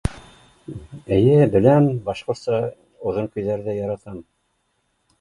Эйе 1.17 1.35
беләм 1.57 1.91
башҡортса 2.09 2.59
оҙон 3.13 3.31
көйҙәрҙе 3.37 3.81
яратам 3.81 4.21